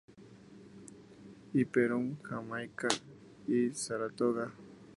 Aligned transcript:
Imperium", 1.53 2.17
"Jamaica", 2.27 2.87
y 3.47 3.69
"Saratoga". 3.75 4.51